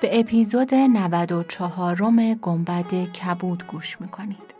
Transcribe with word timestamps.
به 0.00 0.20
اپیزود 0.20 0.74
94 0.74 1.96
روم 1.96 2.34
گنبد 2.34 2.94
کبود 3.12 3.66
گوش 3.66 4.00
می‌کنید. 4.00 4.54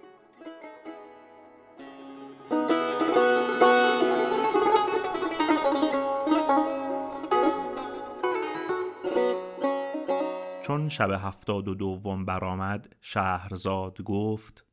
چون 10.62 10.88
شب 10.88 11.10
هفتاد 11.10 11.68
و 11.68 11.74
دوم 11.74 12.24
برآمد 12.24 12.88
شهرزاد 13.00 14.02
گفت 14.02 14.66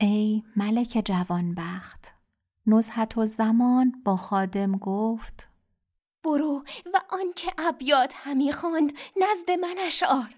ای 0.00 0.42
ملک 0.56 1.02
جوانبخت 1.04 2.14
نزهت 2.66 3.18
و 3.18 3.26
زمان 3.26 3.92
با 4.04 4.16
خادم 4.16 4.72
گفت 4.72 5.49
برو 6.24 6.64
و 6.94 7.00
آنکه 7.08 7.52
ابیات 7.58 8.14
همی 8.16 8.52
خواند 8.52 8.92
نزد 9.16 9.50
من 9.50 9.74
اشعار. 9.78 10.34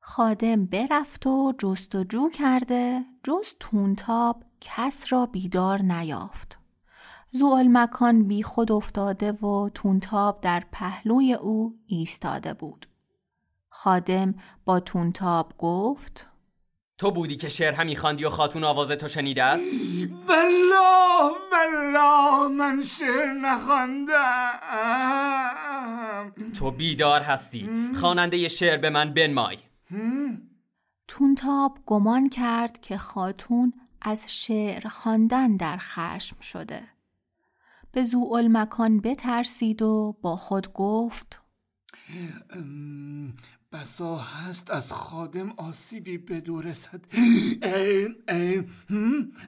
خادم 0.00 0.66
برفت 0.66 1.26
و 1.26 1.52
جستجو 1.58 2.28
کرده 2.28 3.04
جز 3.24 3.54
تونتاب 3.60 4.44
کس 4.60 5.12
را 5.12 5.26
بیدار 5.26 5.82
نیافت. 5.82 6.58
زوال 7.30 7.68
مکان 7.68 8.28
بی 8.28 8.42
خود 8.42 8.72
افتاده 8.72 9.32
و 9.32 9.68
تونتاب 9.74 10.40
در 10.40 10.64
پهلوی 10.72 11.34
او 11.34 11.78
ایستاده 11.86 12.54
بود. 12.54 12.86
خادم 13.68 14.34
با 14.64 14.80
تونتاب 14.80 15.52
گفت 15.58 16.31
تو 17.02 17.10
بودی 17.10 17.36
که 17.36 17.48
شعر 17.48 17.72
همی 17.72 17.96
خواندی 17.96 18.24
و 18.24 18.30
خاتون 18.30 18.64
آواز 18.64 18.90
تو 18.90 19.08
شنیده 19.08 19.42
است؟ 19.42 19.74
والله 20.28 21.32
والله 21.52 22.48
من 22.48 22.82
شعر 22.82 23.32
نخواندم. 23.32 24.60
تو 26.58 26.70
بیدار 26.70 27.20
هستی. 27.20 27.70
خواننده 28.00 28.48
شعر 28.48 28.76
به 28.76 28.90
من 28.90 29.14
بنمای. 29.14 29.58
تونتاب 31.08 31.78
گمان 31.86 32.28
کرد 32.28 32.80
که 32.80 32.96
خاتون 32.96 33.72
از 34.02 34.24
شعر 34.28 34.88
خواندن 34.88 35.56
در 35.56 35.76
خشم 35.76 36.40
شده. 36.40 36.82
به 37.92 38.02
زوال 38.02 38.48
مکان 38.48 39.00
بترسید 39.00 39.82
و 39.82 40.16
با 40.22 40.36
خود 40.36 40.72
گفت 40.72 41.42
بسا 43.72 44.16
هست 44.16 44.70
از 44.70 44.92
خادم 44.92 45.52
آسیبی 45.56 46.18
بدو 46.18 46.60
رسد. 46.60 47.00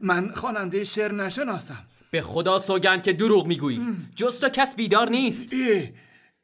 من 0.00 0.30
خواننده 0.34 0.84
شعر 0.84 1.12
نشناسم. 1.12 1.84
به 2.10 2.22
خدا 2.22 2.58
سوگند 2.58 3.02
که 3.02 3.12
دروغ 3.12 3.46
می‌گویی. 3.46 3.80
جز 4.16 4.40
تو 4.40 4.48
کس 4.48 4.76
بیدار 4.76 5.10
نیست. 5.10 5.52
ای 5.52 5.92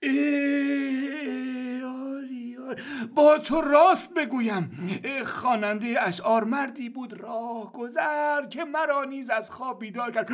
ای 0.03 1.83
آری. 1.83 2.57
با 3.15 3.39
تو 3.39 3.61
راست 3.61 4.15
بگویم. 4.15 4.93
خواننده 5.25 5.97
اشعار 6.01 6.45
مردی 6.45 6.89
بود 6.89 7.21
راه 7.21 7.73
گذر 7.73 8.47
که 8.47 8.65
مرا 8.65 9.05
نیز 9.05 9.31
از 9.31 9.51
خواب 9.51 9.79
بیدار 9.79 10.11
کرد. 10.11 10.31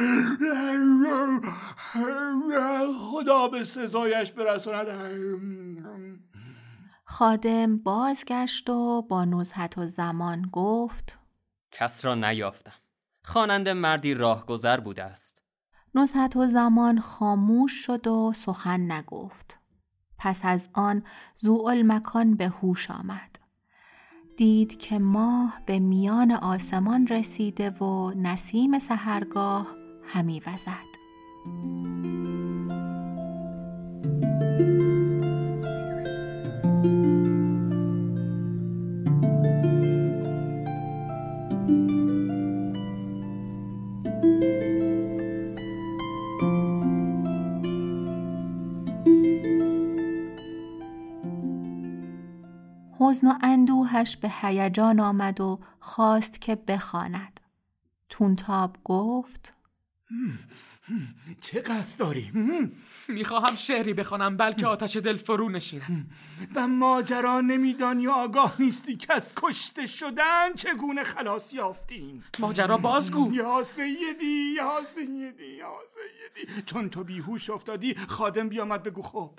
خدا 3.11 3.49
به 3.49 3.65
سزایش 3.65 4.33
برساند. 4.33 4.87
خادم 7.09 7.78
بازگشت 7.78 8.71
و 8.71 9.03
با 9.03 9.25
نزهت 9.25 9.78
و 9.78 9.87
زمان 9.87 10.49
گفت 10.53 11.19
کس 11.71 12.05
را 12.05 12.15
نیافتم. 12.15 12.72
خواننده 13.25 13.72
مردی 13.72 14.15
راهگذر 14.15 14.81
بوده 14.81 15.05
است. 15.05 15.43
نزهت 15.95 16.37
و 16.37 16.47
زمان 16.47 17.00
خاموش 17.00 17.72
شد 17.72 18.06
و 18.06 18.33
سخن 18.33 18.93
نگفت. 18.93 19.61
پس 20.19 20.41
از 20.45 20.69
آن 20.72 21.03
زوال 21.37 21.83
مکان 21.83 22.34
به 22.34 22.49
هوش 22.49 22.91
آمد. 22.91 23.39
دید 24.37 24.78
که 24.78 24.99
ماه 24.99 25.61
به 25.66 25.78
میان 25.78 26.33
آسمان 26.33 27.06
رسیده 27.06 27.71
و 27.71 28.12
نسیم 28.16 28.78
سهرگاه 28.78 29.66
همی 30.05 30.43
وزد. 30.47 30.97
حزن 53.06 53.28
و 53.28 53.34
اندوهش 53.43 54.17
به 54.17 54.33
هیجان 54.41 55.00
آمد 55.00 55.41
و 55.41 55.59
خواست 55.81 56.41
که 56.41 56.55
بخواند. 56.55 57.41
تونتاب 58.09 58.77
گفت 58.84 59.56
چه 61.41 61.61
قصد 61.61 61.99
داری؟ 61.99 62.31
می‌خواهم 63.09 63.55
شعری 63.55 63.94
بخوانم 63.94 64.37
بلکه 64.37 64.67
آتش 64.67 64.97
دل 64.97 65.17
فرو 65.17 65.49
نشیند. 65.49 66.11
و 66.55 66.69
ماجرا 66.69 67.41
نمیدانی 67.41 68.06
و 68.06 68.11
آگاه 68.11 68.55
نیستی. 68.59 68.97
که 68.97 69.12
از 69.12 69.33
کشته 69.37 69.87
شدن 69.87 70.55
چگونه 70.55 71.03
خلاص 71.03 71.55
یافتیم؟ 71.55 72.25
ماجرا 72.39 72.77
بازگو. 72.78 73.34
یا 73.34 73.65
سیدی 73.77 74.55
یا 74.56 74.83
سیدی 74.95 75.56
یا 75.59 75.72
سیدی. 75.95 76.62
چون 76.62 76.91
تو 76.91 77.05
بیهوش 77.05 77.50
افتادی 77.50 77.95
خادم 77.95 78.49
بیامد 78.49 78.83
بگو 78.83 79.03
خب. 79.03 79.31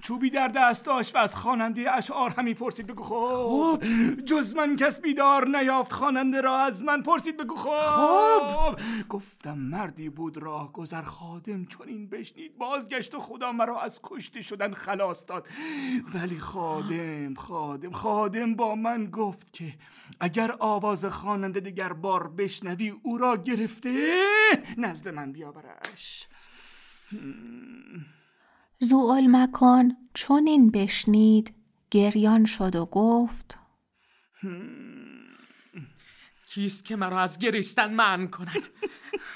چوبی 0.00 0.30
در 0.30 0.48
دست 0.48 0.84
داشت 0.84 1.14
و 1.14 1.18
از 1.18 1.36
خواننده 1.36 1.94
اشعار 1.94 2.30
همی 2.30 2.54
پرسید 2.54 2.86
بگو 2.86 3.02
خب. 3.02 3.82
جز 4.24 4.56
من 4.56 4.76
کس 4.76 5.00
بیدار 5.00 5.48
نیافت 5.48 5.92
خواننده 5.92 6.40
را 6.40 6.58
از 6.58 6.82
من 6.82 7.02
پرسید 7.02 7.36
بگو 7.36 7.56
خب. 7.56 8.78
گفتم 9.08 9.58
مردی 9.86 10.08
بود 10.08 10.38
راه 10.38 10.72
گذر 10.72 11.02
خادم 11.02 11.64
چون 11.64 11.88
این 11.88 12.08
بشنید. 12.08 12.58
بازگشت 12.58 13.14
و 13.14 13.18
خدا 13.18 13.52
مرا 13.52 13.80
از 13.80 14.00
کشته 14.02 14.42
شدن 14.42 14.72
خلاص 14.72 15.26
داد. 15.28 15.48
ولی 16.14 16.38
خادم 16.38 17.34
خادم 17.34 17.90
خادم 17.90 18.54
با 18.54 18.74
من 18.74 19.06
گفت 19.06 19.52
که 19.52 19.74
اگر 20.20 20.56
آواز 20.58 21.04
خواننده 21.04 21.60
دیگر 21.60 21.92
بار 21.92 22.28
بشنوی 22.28 22.88
او 23.02 23.18
را 23.18 23.36
گرفته 23.36 24.16
نزد 24.78 25.08
من 25.08 25.32
بیاورش. 25.32 26.28
زوال 28.78 29.26
مکان 29.30 29.96
چون 30.14 30.46
این 30.46 30.70
بشنید. 30.70 31.54
گریان 31.90 32.44
شد 32.44 32.76
و 32.76 32.86
گفت 32.86 33.58
کیست 36.46 36.84
که 36.84 36.96
مرا 36.96 37.20
از 37.20 37.38
گریستن 37.38 37.94
من 37.94 38.28
کند؟ 38.28 38.68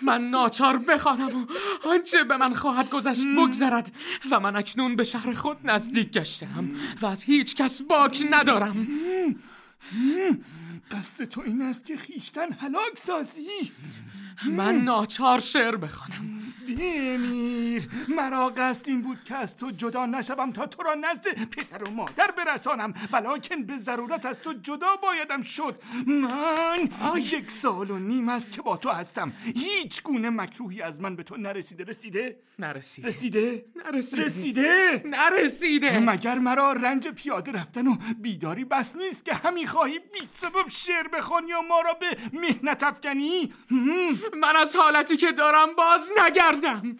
من 0.02 0.30
ناچار 0.30 0.78
بخوانم 0.78 1.42
و 1.42 1.46
آنچه 1.88 2.24
به 2.24 2.36
من 2.36 2.54
خواهد 2.54 2.90
گذشت 2.90 3.26
بگذرد 3.38 3.92
و 4.30 4.40
من 4.40 4.56
اکنون 4.56 4.96
به 4.96 5.04
شهر 5.04 5.32
خود 5.32 5.56
نزدیک 5.64 6.12
گشتم 6.12 6.70
و 7.00 7.06
از 7.06 7.22
هیچ 7.24 7.54
کس 7.54 7.82
باک 7.82 8.26
ندارم. 8.30 8.86
قصد 10.90 11.24
تو 11.24 11.40
این 11.40 11.62
است 11.62 11.86
که 11.86 11.96
خیشتن 11.96 12.52
هلاک 12.52 12.98
سازی. 12.98 13.72
من 14.46 14.74
ناچار 14.74 15.40
شعر 15.40 15.76
بخوانم. 15.76 16.39
بمیر. 16.68 17.88
مرا 18.08 18.48
قصد 18.48 18.88
این 18.88 19.02
بود 19.02 19.24
که 19.24 19.36
از 19.36 19.56
تو 19.56 19.70
جدا 19.70 20.06
نشوم 20.06 20.52
تا 20.52 20.66
تو 20.66 20.82
را 20.82 20.94
نزد 20.94 21.28
پدر 21.28 21.88
و 21.88 21.90
مادر 21.90 22.30
برسانم. 22.30 22.94
ولیکن 23.12 23.62
به 23.62 23.78
ضرورت 23.78 24.26
از 24.26 24.40
تو 24.40 24.52
جدا 24.52 24.96
بایدم 25.02 25.42
شد. 25.42 25.78
من 26.06 26.88
یک 27.16 27.50
سال 27.50 27.90
و 27.90 27.98
نیم 27.98 28.28
است 28.28 28.52
که 28.52 28.62
با 28.62 28.76
تو 28.76 28.90
هستم. 28.90 29.32
هیچ 29.54 30.02
گونه 30.02 30.30
مکروهی 30.30 30.82
از 30.82 31.00
من 31.00 31.16
به 31.16 31.22
تو 31.22 31.36
نرسیده. 31.36 31.84
رسیده؟ 31.84 32.36
نرسیده. 32.58 33.08
رسیده؟ 33.08 33.64
نرسیده. 33.76 34.24
رسیده؟ 34.24 35.02
نرسیده. 35.06 35.98
مگر 35.98 36.38
مرا 36.38 36.72
رنج 36.72 37.08
پیاده 37.08 37.52
رفتن 37.52 37.86
و 37.86 37.96
بیداری 38.18 38.64
بس 38.64 38.96
نیست 38.96 39.24
که 39.24 39.34
همی 39.34 39.66
خواهی 39.66 39.98
بی 39.98 40.26
سبب 40.28 40.68
شعر 40.68 41.08
بخوانی 41.08 41.48
یا 41.48 41.62
ما 41.62 41.80
را 41.80 41.92
به 41.92 42.16
مهنت 42.32 42.82
افکنی؟ 42.82 43.52
من 44.40 44.56
از 44.56 44.76
حالتی 44.76 45.16
که 45.16 45.32
دارم 45.32 45.68
باز 45.76 46.10
نگردم 46.40 46.96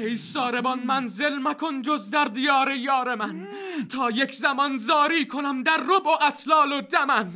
ای 0.00 0.16
ساربان 0.16 0.80
منزل 0.80 1.38
مکن 1.38 1.82
جز 1.82 2.10
در 2.10 2.24
دیار 2.24 2.74
یار 2.74 3.14
من. 3.14 3.48
تا 3.88 4.10
یک 4.10 4.32
زمان 4.32 4.78
زاری 4.78 5.26
کنم 5.26 5.62
در 5.62 5.76
رب 5.76 6.06
و 6.06 6.24
اطلال 6.24 6.72
و 6.72 6.80
دمن. 6.80 7.26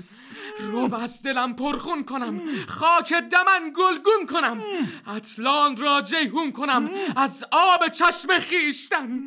رب 0.73 0.95
از 0.95 1.23
دلم 1.23 1.55
پرخون 1.55 2.05
کنم 2.05 2.41
خاک 2.69 3.13
دمن 3.13 3.73
گلگون 3.77 4.27
کنم. 4.29 4.61
اطلال 5.07 5.77
را 5.77 6.03
جیهون 6.03 6.53
کنم 6.53 6.91
از 7.17 7.45
آب 7.53 7.89
چشم 7.89 8.39
خیشتن. 8.39 9.21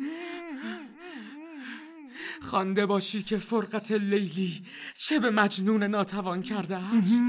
خوانده 2.42 2.86
باشی 2.86 3.22
که 3.22 3.36
فرقت 3.36 3.92
لیلی 3.92 4.62
چه 4.98 5.18
به 5.18 5.30
مجنون 5.30 5.82
ناتوان 5.82 6.42
کرده 6.42 6.76
است. 6.76 7.22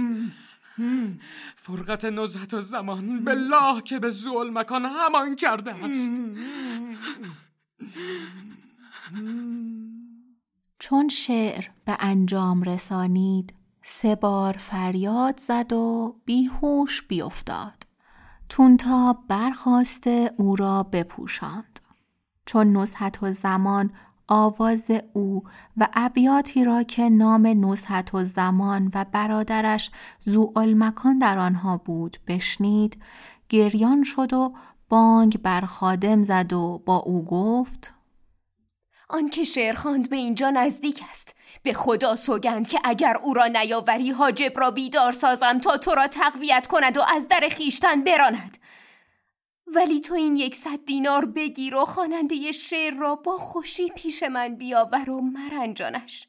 فرقت 1.55 2.05
نزهت 2.05 2.53
و 2.53 2.61
زمان 2.61 3.23
بالله 3.23 3.81
که 3.81 3.99
به 3.99 4.09
زول 4.09 4.49
مکان 4.49 4.85
همان 4.85 5.35
کرده 5.35 5.85
است. 5.85 6.21
چون 10.79 11.07
شعر 11.07 11.65
به 11.85 11.97
انجام 11.99 12.63
رسانید 12.63 13.53
سه 13.83 14.15
بار 14.15 14.53
فریاد 14.53 15.39
زد 15.39 15.73
و 15.73 16.15
بیهوش 16.25 17.01
بیافتاد 17.01 17.83
تونتاب 18.49 19.23
برخواسته 19.27 20.31
او 20.37 20.55
را 20.55 20.83
بپوشاند. 20.83 21.79
چون 22.45 22.77
نزهت 22.77 23.23
و 23.23 23.31
زمان 23.31 23.91
آواز 24.27 24.91
او 25.13 25.43
و 25.77 25.87
ابیاتی 25.93 26.63
را 26.63 26.83
که 26.83 27.09
نام 27.09 27.65
نزهت 27.71 28.13
و 28.13 28.23
زمان 28.23 28.91
و 28.93 29.05
برادرش 29.11 29.91
مکان 30.75 31.19
در 31.19 31.37
آنها 31.37 31.77
بود 31.77 32.17
بشنید 32.27 33.01
گریان 33.49 34.03
شد 34.03 34.33
و 34.33 34.53
بانگ 34.89 35.41
بر 35.41 35.61
خادم 35.61 36.23
زد 36.23 36.53
و 36.53 36.81
با 36.85 36.97
او 36.97 37.25
گفت 37.25 37.93
آنکه 39.09 39.43
شعر 39.43 39.73
خواند 39.73 40.09
به 40.09 40.15
اینجا 40.15 40.49
نزدیک 40.49 41.03
است. 41.09 41.35
به 41.63 41.73
خدا 41.73 42.15
سوگند 42.15 42.67
که 42.67 42.79
اگر 42.83 43.17
او 43.17 43.33
را 43.33 43.47
نیاوری 43.47 44.11
حاجب 44.11 44.59
را 44.59 44.71
بیدار 44.71 45.11
سازم 45.11 45.59
تا 45.59 45.77
تو 45.77 45.95
را 45.95 46.07
تقویت 46.07 46.67
کند 46.67 46.97
و 46.97 47.01
از 47.15 47.27
در 47.27 47.47
خیشتن 47.51 48.03
براند. 48.03 48.57
ولی 49.67 49.99
تو 49.99 50.13
این 50.13 50.37
یکصد 50.37 50.85
دینار 50.85 51.25
بگیر 51.25 51.75
و 51.75 51.85
خواننده 51.85 52.51
شعر 52.51 52.93
را 52.93 53.15
با 53.15 53.37
خوشی 53.37 53.89
پیش 53.89 54.23
من 54.23 54.55
بیاور 54.55 55.09
و 55.09 55.21
مرنجانش. 55.21 56.27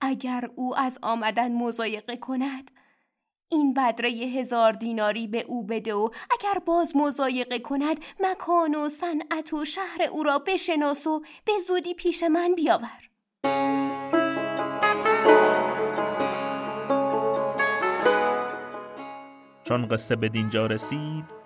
اگر 0.00 0.50
او 0.54 0.76
از 0.76 0.98
آمدن 1.02 1.52
مزایقه 1.52 2.16
کند 2.16 2.70
این 3.48 3.74
بدره 3.74 4.08
هزار 4.10 4.72
دیناری 4.72 5.26
به 5.26 5.40
او 5.40 5.66
بده 5.66 5.94
و 5.94 6.08
اگر 6.30 6.58
باز 6.66 6.96
مزایقه 6.96 7.58
کند 7.58 8.04
مکان 8.20 8.74
و 8.74 8.88
صنعت 8.88 9.52
و 9.52 9.64
شهر 9.64 10.02
او 10.10 10.22
را 10.22 10.38
بشناس 10.38 11.06
و 11.06 11.22
به 11.44 11.52
زودی 11.66 11.94
پیش 11.94 12.22
من 12.22 12.54
بیاور. 12.54 13.10
چون 19.64 19.88
قصه 19.88 20.16
به 20.16 20.28
دینجا 20.28 20.66
رسید 20.66 21.45